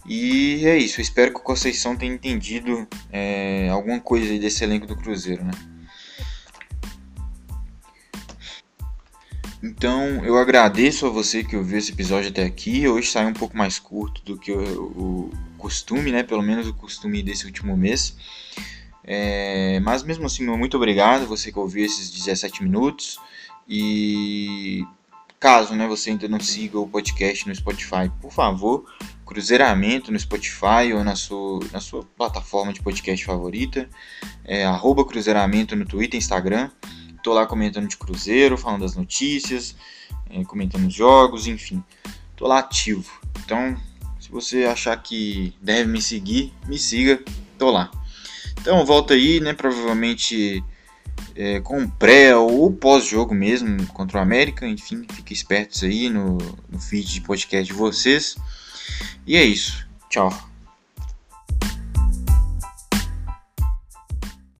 E 0.06 0.66
é 0.66 0.76
isso. 0.76 1.00
Espero 1.00 1.32
que 1.32 1.40
o 1.40 1.42
Conceição 1.42 1.96
tenha 1.96 2.12
entendido 2.12 2.86
é, 3.10 3.68
alguma 3.70 4.00
coisa 4.00 4.38
desse 4.38 4.62
elenco 4.62 4.86
do 4.86 4.96
Cruzeiro, 4.96 5.44
né? 5.44 5.52
Então 9.62 10.22
eu 10.24 10.36
agradeço 10.36 11.06
a 11.06 11.10
você 11.10 11.42
que 11.42 11.56
ouviu 11.56 11.78
esse 11.78 11.92
episódio 11.92 12.28
até 12.28 12.44
aqui. 12.44 12.86
Hoje 12.86 13.10
saiu 13.10 13.28
um 13.28 13.32
pouco 13.32 13.56
mais 13.56 13.78
curto 13.78 14.22
do 14.22 14.38
que 14.38 14.52
o, 14.52 14.82
o 14.82 15.30
costume, 15.56 16.12
né? 16.12 16.22
Pelo 16.22 16.42
menos 16.42 16.68
o 16.68 16.74
costume 16.74 17.22
desse 17.22 17.46
último 17.46 17.74
mês. 17.74 18.14
É, 19.02 19.80
mas 19.80 20.02
mesmo 20.02 20.26
assim, 20.26 20.44
muito 20.46 20.76
obrigado 20.76 21.26
você 21.26 21.50
que 21.50 21.58
ouviu 21.58 21.84
esses 21.84 22.10
17 22.10 22.62
minutos. 22.62 23.18
E 23.66 24.84
caso 25.40 25.74
né, 25.74 25.86
você 25.86 26.10
ainda 26.10 26.28
não 26.28 26.40
siga 26.40 26.78
o 26.78 26.88
podcast 26.88 27.46
no 27.48 27.54
Spotify, 27.54 28.10
por 28.20 28.32
favor, 28.32 28.84
Cruzeiramento 29.24 30.12
no 30.12 30.18
Spotify 30.18 30.92
ou 30.94 31.02
na 31.02 31.16
sua, 31.16 31.60
na 31.72 31.80
sua 31.80 32.04
plataforma 32.16 32.72
de 32.72 32.82
podcast 32.82 33.24
favorita. 33.24 33.88
É, 34.44 34.64
arroba 34.64 35.04
Cruzeiramento 35.04 35.74
no 35.74 35.84
Twitter 35.84 36.18
e 36.18 36.22
Instagram. 36.22 36.70
Tô 37.22 37.32
lá 37.32 37.46
comentando 37.46 37.88
de 37.88 37.96
Cruzeiro, 37.96 38.58
falando 38.58 38.82
das 38.82 38.94
notícias, 38.94 39.74
é, 40.28 40.44
comentando 40.44 40.86
os 40.86 40.94
jogos, 40.94 41.46
enfim. 41.46 41.82
Tô 42.36 42.46
lá 42.46 42.58
ativo. 42.58 43.10
Então, 43.42 43.76
se 44.20 44.30
você 44.30 44.64
achar 44.64 44.96
que 45.02 45.54
deve 45.60 45.90
me 45.90 46.02
seguir, 46.02 46.52
me 46.66 46.78
siga, 46.78 47.22
tô 47.58 47.70
lá. 47.70 47.90
Então, 48.60 48.84
volta 48.84 49.14
aí, 49.14 49.40
né? 49.40 49.54
Provavelmente 49.54 50.62
é, 51.34 51.60
com 51.60 51.88
pré 51.88 52.36
ou 52.36 52.72
pós-jogo 52.72 53.34
mesmo 53.34 53.86
contra 53.88 54.18
o 54.18 54.22
América. 54.22 54.66
Enfim, 54.66 55.06
fique 55.12 55.32
espertos 55.32 55.82
aí 55.82 56.08
no, 56.08 56.38
no 56.68 56.78
feed 56.78 57.14
de 57.14 57.20
podcast 57.20 57.72
de 57.72 57.78
vocês. 57.78 58.36
E 59.26 59.36
é 59.36 59.44
isso. 59.44 59.86
Tchau. 60.10 60.32